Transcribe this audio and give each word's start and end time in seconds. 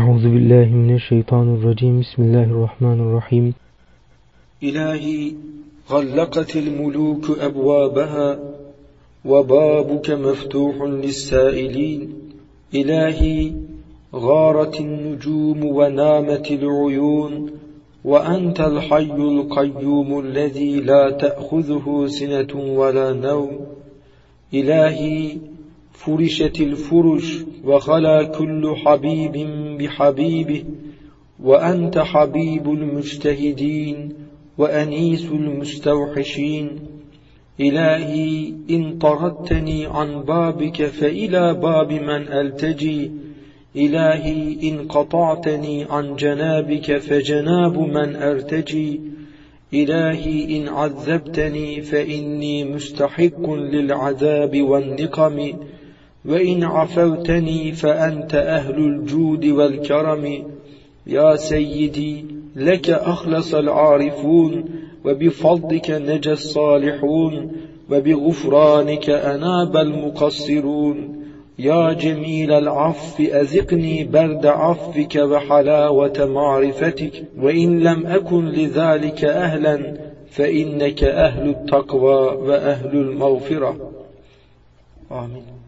أعوذ 0.00 0.22
بالله 0.22 0.64
من 0.64 0.94
الشيطان 0.94 1.54
الرجيم. 1.54 2.00
بسم 2.00 2.22
الله 2.22 2.44
الرحمن 2.44 3.00
الرحيم. 3.00 3.54
إلهي 4.62 5.32
غلقت 5.90 6.56
الملوك 6.56 7.38
أبوابها 7.40 8.38
وبابك 9.24 10.10
مفتوح 10.10 10.74
للسائلين. 10.82 12.00
إلهي 12.74 13.52
غارت 14.14 14.80
النجوم 14.80 15.64
ونامت 15.64 16.50
العيون 16.50 17.50
وأنت 18.04 18.60
الحي 18.60 19.12
القيوم 19.12 20.20
الذي 20.20 20.80
لا 20.80 21.10
تأخذه 21.10 22.06
سنة 22.06 22.52
ولا 22.80 23.12
نوم. 23.12 23.50
إلهي 24.54 25.36
فرشت 26.04 26.60
الفرش 26.60 27.44
وخلا 27.64 28.24
كل 28.24 28.74
حبيب 28.76 29.48
بحبيبه 29.78 30.64
وأنت 31.42 31.98
حبيب 31.98 32.70
المجتهدين 32.70 34.12
وأنيس 34.58 35.24
المستوحشين. 35.24 36.70
إلهي 37.60 38.52
إن 38.70 38.98
طردتني 38.98 39.86
عن 39.86 40.22
بابك 40.22 40.86
فإلى 40.86 41.54
باب 41.54 41.92
من 41.92 42.28
ألتجي. 42.28 43.10
إلهي 43.76 44.70
إن 44.70 44.88
قطعتني 44.88 45.84
عن 45.90 46.16
جنابك 46.16 46.98
فجناب 46.98 47.78
من 47.78 48.16
أرتجي. 48.16 49.00
إلهي 49.74 50.56
إن 50.56 50.68
عذبتني 50.68 51.80
فإني 51.82 52.64
مستحق 52.64 53.50
للعذاب 53.50 54.62
والنقم. 54.62 55.52
وإن 56.24 56.64
عفوتني 56.64 57.72
فأنت 57.72 58.34
أهل 58.34 58.78
الجود 58.78 59.46
والكرم 59.46 60.44
يا 61.06 61.36
سيدي 61.36 62.24
لك 62.56 62.90
أخلص 62.90 63.54
العارفون 63.54 64.64
وبفضلك 65.04 65.90
نجى 65.90 66.32
الصالحون 66.32 67.52
وبغفرانك 67.90 69.10
أناب 69.10 69.76
المقصرون. 69.76 71.16
يا 71.58 71.92
جميل 71.92 72.52
العفو 72.52 73.22
أذقني 73.22 74.04
برد 74.04 74.46
عفوك 74.46 75.16
وحلاوة 75.16 76.26
معرفتك. 76.34 77.24
وإن 77.38 77.80
لم 77.80 78.06
أكن 78.06 78.44
لذلك 78.44 79.24
أهلا 79.24 79.96
فإنك 80.30 81.04
أهل 81.04 81.48
التقوى 81.48 82.36
وأهل 82.36 82.96
المغفرة. 82.96 83.90
آمين. 85.12 85.60